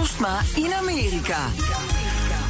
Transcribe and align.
Postma 0.00 0.40
in 0.54 0.74
Amerika. 0.74 1.46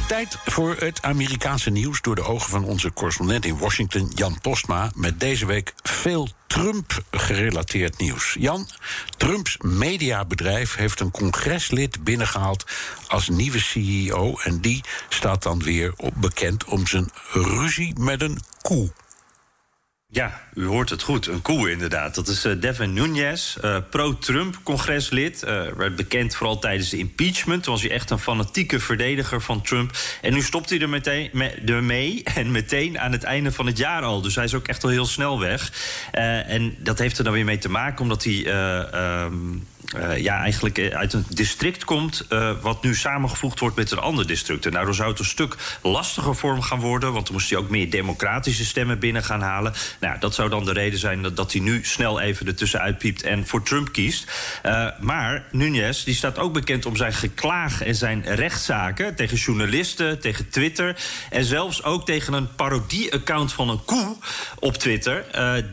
Tijd 0.07 0.37
voor 0.45 0.75
het 0.79 1.01
Amerikaanse 1.01 1.69
nieuws 1.69 2.01
door 2.01 2.15
de 2.15 2.23
ogen 2.23 2.49
van 2.49 2.63
onze 2.63 2.93
correspondent 2.93 3.45
in 3.45 3.57
Washington, 3.57 4.11
Jan 4.15 4.37
Postma, 4.41 4.91
met 4.95 5.19
deze 5.19 5.45
week 5.45 5.73
veel 5.83 6.29
Trump-gerelateerd 6.47 7.97
nieuws. 7.97 8.35
Jan, 8.39 8.67
Trumps 9.17 9.57
mediabedrijf 9.57 10.75
heeft 10.75 10.99
een 10.99 11.11
congreslid 11.11 12.03
binnengehaald 12.03 12.65
als 13.07 13.29
nieuwe 13.29 13.59
CEO 13.59 14.37
en 14.43 14.61
die 14.61 14.83
staat 15.09 15.43
dan 15.43 15.63
weer 15.63 15.93
op 15.97 16.13
bekend 16.17 16.63
om 16.63 16.87
zijn 16.87 17.09
ruzie 17.31 17.99
met 17.99 18.21
een 18.21 18.39
koe. 18.61 18.91
Ja, 20.13 20.41
u 20.53 20.65
hoort 20.65 20.89
het 20.89 21.01
goed. 21.01 21.27
Een 21.27 21.41
koe 21.41 21.71
inderdaad. 21.71 22.15
Dat 22.15 22.27
is 22.27 22.45
uh, 22.45 22.61
Devin 22.61 22.93
Nunes, 22.93 23.57
uh, 23.63 23.77
pro-Trump-congreslid. 23.89 25.43
Uh, 25.43 25.67
werd 25.67 25.95
bekend 25.95 26.35
vooral 26.35 26.59
tijdens 26.59 26.89
de 26.89 26.97
impeachment. 26.97 27.63
Toen 27.63 27.73
was 27.73 27.81
hij 27.81 27.91
echt 27.91 28.09
een 28.09 28.19
fanatieke 28.19 28.79
verdediger 28.79 29.41
van 29.41 29.61
Trump. 29.61 29.91
En 30.21 30.33
nu 30.33 30.41
stopt 30.41 30.69
hij 30.69 30.79
er 30.79 30.89
meteen 30.89 31.29
me, 31.33 31.49
ermee. 31.49 32.23
En 32.35 32.51
meteen 32.51 32.99
aan 32.99 33.11
het 33.11 33.23
einde 33.23 33.51
van 33.51 33.65
het 33.65 33.77
jaar 33.77 34.01
al. 34.01 34.21
Dus 34.21 34.35
hij 34.35 34.43
is 34.43 34.53
ook 34.53 34.67
echt 34.67 34.83
al 34.83 34.89
heel 34.89 35.05
snel 35.05 35.39
weg. 35.39 35.71
en 36.11 36.75
dat 36.79 36.99
heeft 36.99 37.17
er 37.17 37.23
dan 37.23 37.33
weer 37.33 37.45
mee 37.45 37.57
te 37.57 37.69
maken, 37.69 38.01
omdat 38.01 38.23
hij. 38.23 38.45
Um, 39.23 39.67
uh, 39.97 40.17
ja, 40.17 40.39
eigenlijk 40.39 40.91
uit 40.93 41.13
een 41.13 41.25
district 41.29 41.83
komt... 41.83 42.25
Uh, 42.29 42.51
wat 42.61 42.83
nu 42.83 42.95
samengevoegd 42.95 43.59
wordt 43.59 43.75
met 43.75 43.91
een 43.91 43.99
ander 43.99 44.27
district. 44.27 44.65
En 44.65 44.71
daardoor 44.71 44.95
zou 44.95 45.09
het 45.09 45.19
een 45.19 45.25
stuk 45.25 45.55
lastiger 45.81 46.35
vorm 46.35 46.61
gaan 46.61 46.79
worden... 46.79 47.13
want 47.13 47.25
dan 47.25 47.35
moest 47.35 47.49
hij 47.49 47.59
ook 47.59 47.69
meer 47.69 47.89
democratische 47.89 48.65
stemmen 48.65 48.99
binnen 48.99 49.23
gaan 49.23 49.41
halen. 49.41 49.73
Nou, 49.99 50.19
dat 50.19 50.35
zou 50.35 50.49
dan 50.49 50.65
de 50.65 50.73
reden 50.73 50.99
zijn 50.99 51.21
dat, 51.21 51.35
dat 51.35 51.51
hij 51.51 51.61
nu 51.61 51.83
snel 51.83 52.19
even 52.19 52.47
ertussen 52.47 52.79
uitpiept... 52.79 53.23
en 53.23 53.47
voor 53.47 53.63
Trump 53.63 53.91
kiest. 53.91 54.31
Maar 54.99 55.43
Nunes 55.51 56.03
die 56.03 56.15
staat 56.15 56.37
ook 56.37 56.53
bekend 56.53 56.85
om 56.85 56.95
zijn 56.95 57.13
geklaag 57.13 57.81
en 57.83 57.95
zijn 57.95 58.35
rechtszaken... 58.35 59.15
tegen 59.15 59.37
journalisten, 59.37 60.19
tegen 60.19 60.49
Twitter... 60.49 60.95
en 61.29 61.45
zelfs 61.45 61.83
ook 61.83 62.05
tegen 62.05 62.33
een 62.33 62.55
parodie-account 62.55 63.53
van 63.53 63.69
een 63.69 63.85
koe 63.85 64.15
op 64.59 64.75
Twitter. 64.75 65.25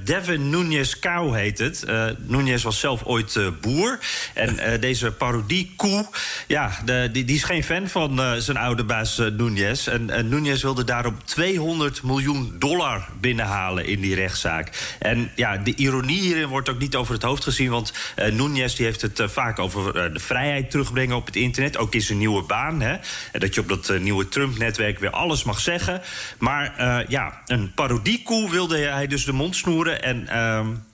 Devin 0.05 0.51
Nunes 0.51 0.99
Cow 0.99 1.35
heet 1.35 1.59
het. 1.59 1.85
Nunes 2.19 2.63
was 2.63 2.81
zelf 2.81 3.05
ooit 3.05 3.39
boer... 3.61 3.99
En 4.35 4.55
uh, 4.55 4.81
deze 4.81 5.13
parodie 5.13 5.73
koe, 5.77 6.07
ja, 6.47 6.79
de, 6.85 7.09
die, 7.13 7.25
die, 7.25 7.37
is 7.37 7.43
geen 7.43 7.65
fan 7.65 7.89
van 7.89 8.21
uh, 8.21 8.33
zijn 8.35 8.57
oude 8.57 8.85
baas 8.85 9.19
uh, 9.19 9.27
Núñez. 9.27 9.93
En 9.93 10.09
uh, 10.09 10.19
Núñez 10.19 10.61
wilde 10.61 10.85
daarom 10.85 11.17
200 11.25 12.03
miljoen 12.03 12.55
dollar 12.59 13.09
binnenhalen 13.21 13.87
in 13.87 14.01
die 14.01 14.15
rechtszaak. 14.15 14.97
En 14.99 15.31
ja, 15.35 15.57
de 15.57 15.75
ironie 15.75 16.21
hierin 16.21 16.47
wordt 16.47 16.69
ook 16.69 16.79
niet 16.79 16.97
over 16.97 17.15
het 17.15 17.23
hoofd 17.23 17.43
gezien... 17.43 17.71
want 17.71 17.93
Núñez 18.17 18.77
die 18.77 18.85
heeft 18.85 19.03
het 19.03 19.23
vaak 19.25 19.59
over 19.59 20.13
de 20.13 20.21
vrijheid 20.21 20.71
terugbrengen 20.71 21.17
op 21.17 21.27
het 21.27 21.37
internet. 21.37 21.77
Ook 21.77 21.95
in 21.95 22.03
zijn 22.03 22.19
nieuwe 22.19 22.43
baan, 22.43 22.81
hè. 22.81 22.97
Dat 23.33 23.55
je 23.55 23.61
op 23.61 23.69
dat 23.69 23.99
nieuwe 24.01 24.29
Trump-netwerk 24.29 24.99
weer 24.99 25.11
alles 25.11 25.45
mag 25.45 25.61
zeggen. 25.61 26.03
Maar 26.39 26.75
ja, 27.09 27.43
een 27.47 27.73
parodiekoe 27.75 28.51
wilde 28.51 28.79
hij 28.79 29.07
dus 29.07 29.25
de 29.25 29.33
mond 29.33 29.57
snoeren. 29.57 30.03
En, 30.03 30.29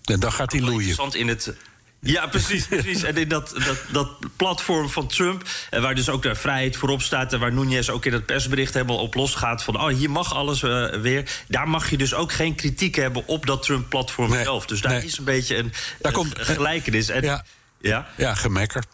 en 0.05 0.21
dan 0.21 0.33
gaat 0.33 0.53
hij 0.53 0.61
loeien. 0.61 1.13
in 1.13 1.29
het 1.29 1.55
ja, 2.05 2.27
precies. 2.27 2.67
precies. 2.67 3.03
En 3.03 3.17
in 3.17 3.29
dat, 3.29 3.55
dat, 3.67 3.79
dat 3.93 4.09
platform 4.37 4.89
van 4.89 5.07
Trump, 5.07 5.43
waar 5.71 5.95
dus 5.95 6.09
ook 6.09 6.23
de 6.23 6.35
vrijheid 6.35 6.77
voorop 6.77 7.03
staat... 7.03 7.33
en 7.33 7.41
waar 7.41 7.53
Núñez 7.53 7.91
ook 7.91 8.05
in 8.05 8.13
het 8.13 8.27
persbericht 8.27 8.75
helemaal 8.75 8.99
op 8.99 9.15
losgaat... 9.15 9.63
van 9.63 9.81
oh, 9.81 9.89
hier 9.89 10.11
mag 10.11 10.35
alles 10.35 10.63
uh, 10.63 10.95
weer. 10.95 11.43
Daar 11.49 11.69
mag 11.69 11.91
je 11.91 11.97
dus 11.97 12.15
ook 12.15 12.33
geen 12.33 12.55
kritiek 12.55 12.95
hebben 12.95 13.27
op 13.27 13.47
dat 13.47 13.63
Trump-platform 13.63 14.31
nee, 14.31 14.43
zelf. 14.43 14.67
Dus 14.67 14.81
daar 14.81 14.93
nee. 14.93 15.05
is 15.05 15.19
een 15.19 15.25
beetje 15.25 15.57
een, 15.57 15.73
daar 16.01 16.13
komt, 16.13 16.39
gelijkenis. 16.39 17.09
En, 17.09 17.23
ja, 17.23 17.45
ja? 17.81 18.07
ja 18.17 18.35
gemekker. 18.35 18.85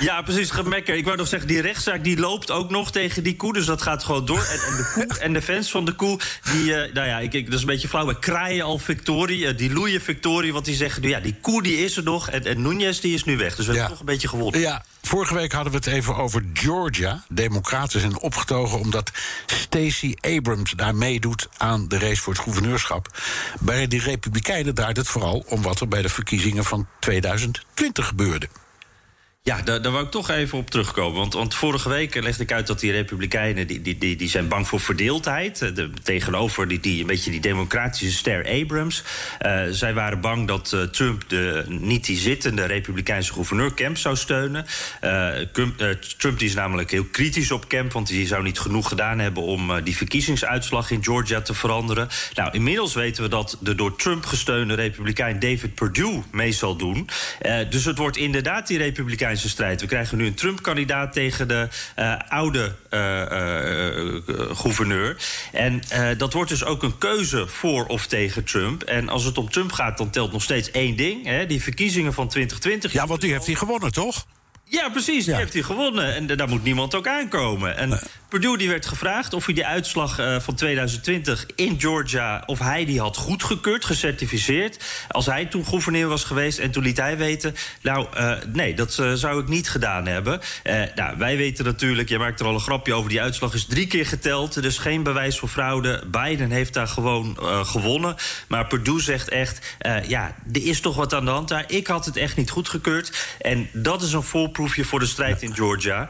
Ja, 0.00 0.22
precies, 0.22 0.50
gemekker. 0.50 0.94
Ik 0.94 1.04
wou 1.04 1.16
nog 1.16 1.28
zeggen, 1.28 1.48
die 1.48 1.60
rechtszaak 1.60 2.04
die 2.04 2.18
loopt 2.18 2.50
ook 2.50 2.70
nog 2.70 2.92
tegen 2.92 3.22
die 3.22 3.36
koe. 3.36 3.52
Dus 3.52 3.66
dat 3.66 3.82
gaat 3.82 4.04
gewoon 4.04 4.26
door. 4.26 4.46
En, 4.50 4.60
en 4.60 4.76
de 4.76 4.90
koe 4.94 5.18
en 5.26 5.32
de 5.32 5.42
fans 5.42 5.70
van 5.70 5.84
de 5.84 5.92
koe, 5.92 6.18
die, 6.52 6.64
uh, 6.64 6.94
nou 6.94 7.08
ja, 7.08 7.18
ik, 7.18 7.32
ik, 7.32 7.44
dat 7.44 7.54
is 7.54 7.60
een 7.60 7.66
beetje 7.66 7.88
flauw. 7.88 8.06
We 8.06 8.18
kraaien 8.18 8.64
al 8.64 8.78
Victorie, 8.78 9.38
uh, 9.38 9.56
die 9.56 9.72
loeien 9.72 10.00
Victorie. 10.00 10.52
Want 10.52 10.64
die 10.64 10.74
zeggen, 10.74 11.08
ja, 11.08 11.20
die 11.20 11.36
koe 11.40 11.62
die 11.62 11.76
is 11.84 11.96
er 11.96 12.02
nog. 12.02 12.30
En, 12.30 12.44
en 12.44 12.58
Núñez 12.62 13.00
die 13.00 13.14
is 13.14 13.24
nu 13.24 13.36
weg. 13.36 13.56
Dus 13.56 13.66
we 13.66 13.72
ja. 13.72 13.78
hebben 13.78 13.96
toch 13.96 14.06
een 14.06 14.12
beetje 14.12 14.28
gewonnen. 14.28 14.60
Ja, 14.60 14.84
vorige 15.02 15.34
week 15.34 15.52
hadden 15.52 15.72
we 15.72 15.78
het 15.78 15.86
even 15.86 16.16
over 16.16 16.44
Georgia. 16.52 17.24
Democraten 17.28 18.00
zijn 18.00 18.18
opgetogen 18.18 18.78
omdat 18.78 19.10
Stacey 19.46 20.16
Abrams 20.20 20.72
daar 20.72 20.94
meedoet 20.94 21.48
aan 21.56 21.88
de 21.88 21.98
race 21.98 22.22
voor 22.22 22.32
het 22.32 22.42
gouverneurschap. 22.42 23.18
Bij 23.60 23.86
de 23.86 23.98
Republikeinen 23.98 24.74
draait 24.74 24.96
het 24.96 25.08
vooral 25.08 25.44
om 25.48 25.62
wat 25.62 25.80
er 25.80 25.88
bij 25.88 26.02
de 26.02 26.08
verkiezingen 26.08 26.64
van 26.64 26.86
2020 26.98 28.06
gebeurde. 28.06 28.48
Ja, 29.48 29.62
daar, 29.62 29.82
daar 29.82 29.92
wou 29.92 30.04
ik 30.04 30.10
toch 30.10 30.30
even 30.30 30.58
op 30.58 30.70
terugkomen. 30.70 31.30
Want, 31.30 31.54
vorige 31.54 31.88
week 31.88 32.22
legde 32.22 32.42
ik 32.42 32.52
uit 32.52 32.66
dat 32.66 32.80
die 32.80 32.92
Republikeinen... 32.92 33.66
die, 33.66 33.82
die, 33.82 33.98
die, 33.98 34.16
die 34.16 34.28
zijn 34.28 34.48
bang 34.48 34.68
voor 34.68 34.80
verdeeldheid. 34.80 35.58
De, 35.58 35.90
tegenover 36.02 36.68
die, 36.68 36.80
die, 36.80 37.00
een 37.00 37.06
beetje 37.06 37.30
die 37.30 37.40
democratische 37.40 38.16
ster 38.16 38.62
Abrams. 38.62 39.04
Uh, 39.40 39.62
zij 39.70 39.94
waren 39.94 40.20
bang 40.20 40.48
dat 40.48 40.72
uh, 40.74 40.82
Trump 40.82 41.28
de, 41.28 41.64
niet 41.68 42.06
die 42.06 42.16
zittende 42.16 42.64
Republikeinse 42.64 43.32
gouverneur 43.32 43.74
Kemp 43.74 43.96
zou 43.96 44.16
steunen. 44.16 44.66
Trump 46.16 46.38
die 46.38 46.48
is 46.48 46.54
namelijk 46.54 46.90
heel 46.90 47.04
kritisch 47.04 47.50
op 47.50 47.68
Kemp... 47.68 47.92
want 47.92 48.06
die 48.06 48.26
zou 48.26 48.42
niet 48.42 48.60
genoeg 48.60 48.88
gedaan 48.88 49.18
hebben 49.18 49.42
om 49.42 49.82
die 49.84 49.96
verkiezingsuitslag 49.96 50.90
in 50.90 51.04
Georgia 51.04 51.40
te 51.40 51.54
veranderen. 51.54 52.08
Nou, 52.34 52.52
inmiddels 52.52 52.94
weten 52.94 53.22
we 53.22 53.28
dat 53.28 53.56
de 53.60 53.74
door 53.74 53.96
Trump 53.96 54.26
gesteunde 54.26 54.74
Republikein 54.74 55.38
David 55.38 55.74
Perdue 55.74 56.22
mee 56.32 56.52
zal 56.52 56.76
doen. 56.76 57.08
dus 57.70 57.84
het 57.84 57.98
wordt 57.98 58.16
inderdaad 58.16 58.66
die 58.66 58.78
Republikeinse 58.78 59.36
strijd. 59.46 59.80
We 59.80 59.86
krijgen 59.86 60.18
nu 60.18 60.26
een 60.26 60.34
Trump-kandidaat 60.34 61.12
tegen 61.12 61.48
de 61.48 61.68
uh, 61.98 62.14
oude 62.28 62.74
uh, 62.90 63.00
uh, 63.00 64.56
gouverneur. 64.56 65.16
En 65.52 65.82
dat 66.16 66.32
wordt 66.32 66.50
dus 66.50 66.64
ook 66.64 66.82
een 66.82 66.98
keuze 66.98 67.46
voor 67.46 67.86
of 67.86 68.06
tegen 68.06 68.44
Trump. 68.44 68.82
En 68.82 69.08
als 69.08 69.24
het 69.24 69.38
om 69.38 69.50
Trump 69.50 69.72
gaat, 69.72 69.98
dan 69.98 70.10
telt 70.10 70.32
nog 70.32 70.42
steeds 70.42 70.70
één 70.70 70.96
ding. 70.96 71.24
Hè, 71.24 71.46
die 71.46 71.62
verkiezingen 71.62 72.12
van 72.12 72.28
2020. 72.28 72.92
Ja, 72.92 73.06
want 73.06 73.20
die 73.20 73.32
heeft 73.32 73.46
hij 73.46 73.54
gewonnen, 73.54 73.92
toch? 73.92 74.26
Ja, 74.68 74.88
precies. 74.88 75.24
Die 75.24 75.32
ja. 75.32 75.38
heeft 75.38 75.52
hij 75.52 75.62
gewonnen. 75.62 76.14
En 76.14 76.26
daar 76.26 76.48
moet 76.48 76.62
niemand 76.62 76.94
ook 76.94 77.06
aankomen. 77.06 77.76
En 77.76 77.88
nee. 77.88 77.98
Purdue 78.28 78.58
die 78.58 78.68
werd 78.68 78.86
gevraagd 78.86 79.34
of 79.34 79.44
hij 79.44 79.54
die 79.54 79.66
uitslag 79.66 80.20
uh, 80.20 80.40
van 80.40 80.54
2020 80.54 81.46
in 81.54 81.80
Georgia... 81.80 82.42
of 82.46 82.58
hij 82.58 82.84
die 82.84 83.00
had 83.00 83.16
goedgekeurd, 83.16 83.84
gecertificeerd... 83.84 84.84
als 85.08 85.26
hij 85.26 85.46
toen 85.46 85.66
gouverneur 85.66 86.08
was 86.08 86.24
geweest. 86.24 86.58
En 86.58 86.70
toen 86.70 86.82
liet 86.82 86.96
hij 86.96 87.16
weten... 87.16 87.54
nou, 87.82 88.06
uh, 88.14 88.32
nee, 88.52 88.74
dat 88.74 88.98
uh, 89.00 89.12
zou 89.12 89.40
ik 89.40 89.48
niet 89.48 89.68
gedaan 89.68 90.06
hebben. 90.06 90.40
nou, 90.94 91.18
wij 91.18 91.36
weten 91.36 91.64
natuurlijk, 91.64 92.08
jij 92.08 92.18
maakt 92.18 92.40
er 92.40 92.46
al 92.46 92.54
een 92.54 92.60
grapje 92.60 92.94
over... 92.94 93.10
die 93.10 93.20
uitslag 93.20 93.54
is 93.54 93.64
drie 93.64 93.86
keer 93.86 94.06
geteld, 94.06 94.62
dus 94.62 94.78
geen 94.78 95.02
bewijs 95.02 95.38
voor 95.38 95.48
fraude. 95.48 96.02
Biden 96.10 96.50
heeft 96.50 96.74
daar 96.74 96.88
gewoon 96.88 97.36
gewonnen. 97.66 98.16
Maar 98.48 98.66
Purdue 98.66 99.00
zegt 99.00 99.28
echt... 99.28 99.76
ja, 100.06 100.36
er 100.52 100.66
is 100.66 100.80
toch 100.80 100.96
wat 100.96 101.14
aan 101.14 101.24
de 101.24 101.30
hand 101.30 101.48
daar. 101.48 101.64
Ik 101.66 101.86
had 101.86 102.04
het 102.04 102.16
echt 102.16 102.36
niet 102.36 102.50
goedgekeurd. 102.50 103.36
En 103.40 103.68
dat 103.72 104.02
is 104.02 104.12
een 104.12 104.22
voorproefje 104.58 104.90
voor 104.90 104.98
de 104.98 105.06
strijd 105.06 105.42
in 105.42 105.54
Georgia. 105.54 106.08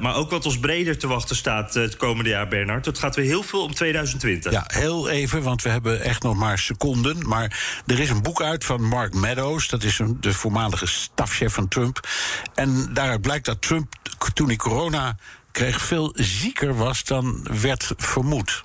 maar 0.00 0.14
ook 0.14 0.30
wat 0.30 0.46
ons 0.46 0.58
breder 0.58 0.98
te 0.98 1.06
wachten 1.06 1.36
staat 1.36 1.74
het 1.74 1.96
komende 1.96 2.30
jaar, 2.30 2.48
Bernard. 2.48 2.86
Het 2.86 2.98
gaat 2.98 3.16
weer 3.16 3.24
heel 3.24 3.42
veel 3.42 3.62
om 3.62 3.74
2020. 3.74 4.52
Ja, 4.52 4.64
heel 4.66 5.08
even, 5.08 5.42
want 5.42 5.62
we 5.62 5.68
hebben 5.68 6.00
echt 6.00 6.22
nog 6.22 6.36
maar 6.36 6.58
seconden. 6.58 7.28
Maar 7.28 7.82
er 7.86 8.00
is 8.00 8.10
een 8.10 8.22
boek 8.22 8.42
uit 8.42 8.64
van 8.64 8.82
Mark 8.82 9.14
Meadows. 9.14 9.68
Dat 9.68 9.82
is 9.82 9.98
een, 9.98 10.16
de 10.20 10.32
voormalige 10.32 10.86
stafchef 10.86 11.52
van 11.52 11.68
Trump. 11.68 12.08
En 12.54 12.88
daaruit 12.92 13.20
blijkt 13.20 13.44
dat 13.44 13.62
Trump, 13.62 13.94
toen 14.34 14.46
hij 14.46 14.56
corona 14.56 15.16
kreeg, 15.52 15.80
veel 15.80 16.12
zieker 16.14 16.76
was 16.76 17.04
dan 17.04 17.46
werd 17.60 17.92
vermoed. 17.96 18.64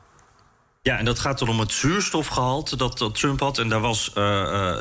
Ja, 0.82 0.98
en 0.98 1.06
dat 1.06 1.20
gaat 1.20 1.40
dan 1.40 1.50
om 1.50 1.60
het 1.60 1.72
zuurstofgehalte 1.72 2.76
dat, 2.78 3.10
Trump 3.14 3.40
had. 3.40 3.58
En 3.58 3.70
daar 3.70 3.80
was 3.80 4.10
uh, 4.10 4.16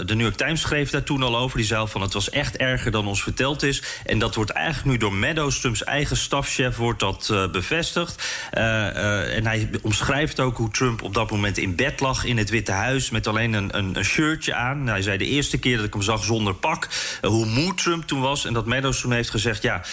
de 0.05 0.15
New 0.15 0.21
York 0.21 0.37
Times 0.37 0.61
schreef 0.61 0.91
daar 0.91 1.03
toen 1.03 1.23
al 1.23 1.37
over. 1.37 1.57
Die 1.57 1.67
zei 1.67 1.89
van 1.89 2.01
het 2.01 2.13
was 2.13 2.31
echt 2.31 2.57
erger 2.57 2.91
dan 2.91 3.07
ons 3.07 3.23
verteld 3.23 3.63
is. 3.63 3.83
En 4.05 4.19
dat 4.19 4.35
wordt 4.35 4.51
eigenlijk 4.51 4.87
nu 4.87 4.97
door 4.97 5.15
Meadows, 5.15 5.61
Trumps 5.61 5.85
eigen 5.85 6.17
stafchef, 6.17 6.77
wordt 6.77 7.01
dat 7.01 7.29
uh, 7.33 7.51
bevestigd. 7.51 8.23
En 8.51 9.47
hij 9.47 9.71
omschrijft 9.83 10.41
ook 10.41 10.57
hoe 10.57 10.71
Trump 10.71 11.03
op 11.03 11.15
dat 11.15 11.31
moment 11.31 11.59
in 11.59 11.77
bed 11.77 12.01
lag 12.01 12.25
in 12.25 12.37
het 12.39 12.51
Witte 12.51 12.73
Huis 12.73 13.11
met 13.11 13.27
alleen 13.27 13.53
een, 13.53 13.79
een, 13.79 13.97
een 13.97 14.05
shirtje 14.05 14.55
aan. 14.55 14.87
Hij 14.87 15.03
zei 15.03 15.19
de 15.19 15.27
eerste 15.27 15.59
keer 15.59 15.77
dat 15.77 15.87
ik 15.87 15.93
hem 15.93 16.03
zag 16.03 16.25
zonder 16.25 16.55
pak, 16.55 16.89
hoe 17.23 17.47
moe 17.47 17.75
Trump 17.75 18.05
toen 18.05 18.21
was. 18.21 18.45
En 18.45 18.53
dat 18.53 18.67
Meadows 18.67 19.01
toen 19.01 19.13
heeft 19.13 19.31
gezegd: 19.31 19.63
ja, 19.63 19.85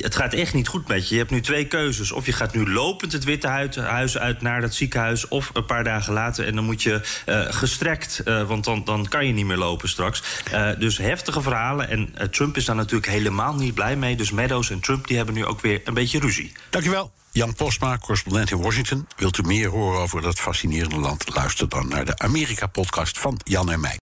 het 0.00 0.14
gaat 0.14 0.32
echt 0.32 0.54
niet 0.54 0.68
goed 0.68 0.88
met 0.88 1.08
je. 1.08 1.14
Je 1.14 1.20
hebt 1.20 1.32
nu 1.32 1.40
twee 1.40 1.64
keuzes. 1.66 2.12
Of 2.12 2.26
je 2.26 2.32
gaat 2.32 2.54
nu 2.54 2.70
lopend 2.70 3.12
het 3.12 3.24
Witte 3.24 3.48
Huis 3.80 4.18
uit 4.18 4.42
naar 4.42 4.60
dat 4.60 4.74
ziekenhuis 4.74 5.12
of 5.28 5.50
een 5.52 5.64
paar 5.64 5.84
dagen 5.84 6.12
later. 6.12 6.46
En 6.46 6.54
dan 6.54 6.64
moet 6.64 6.82
je 6.82 7.00
uh, 7.26 7.44
gestrekt, 7.48 8.22
uh, 8.24 8.42
want 8.42 8.64
dan, 8.64 8.84
dan 8.84 9.08
kan 9.08 9.26
je 9.26 9.32
niet 9.32 9.46
meer 9.46 9.56
lopen 9.56 9.88
straks. 9.88 10.22
Uh, 10.52 10.70
dus 10.78 10.98
heftige 10.98 11.42
verhalen. 11.42 11.88
En 11.88 12.30
Trump 12.30 12.56
is 12.56 12.64
daar 12.64 12.76
natuurlijk 12.76 13.12
helemaal 13.12 13.54
niet 13.54 13.74
blij 13.74 13.96
mee. 13.96 14.16
Dus 14.16 14.30
Meadows 14.30 14.70
en 14.70 14.80
Trump 14.80 15.06
die 15.06 15.16
hebben 15.16 15.34
nu 15.34 15.44
ook 15.44 15.60
weer 15.60 15.80
een 15.84 15.94
beetje 15.94 16.18
ruzie. 16.18 16.52
Dankjewel. 16.70 17.12
Jan 17.34 17.54
Postma, 17.54 17.98
correspondent 17.98 18.50
in 18.50 18.62
Washington. 18.62 19.08
Wilt 19.16 19.38
u 19.38 19.42
meer 19.42 19.68
horen 19.68 20.00
over 20.00 20.22
dat 20.22 20.40
fascinerende 20.40 20.98
land? 20.98 21.34
Luister 21.34 21.68
dan 21.68 21.88
naar 21.88 22.04
de 22.04 22.18
Amerika-podcast 22.18 23.18
van 23.18 23.40
Jan 23.44 23.70
en 23.70 23.80
mij. 23.80 24.03